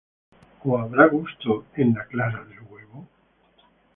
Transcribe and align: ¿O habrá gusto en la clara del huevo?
¿O 0.63 0.79
habrá 0.79 1.05
gusto 1.05 1.63
en 1.75 1.93
la 1.93 2.07
clara 2.07 2.43
del 2.45 2.61
huevo? 2.61 3.07